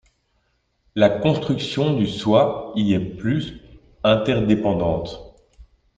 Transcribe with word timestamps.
La 0.95 1.11
construction 1.11 1.93
du 1.95 2.07
soi 2.07 2.73
y 2.75 2.95
est 2.95 2.99
plus 2.99 3.61
interdépendante. 4.03 5.35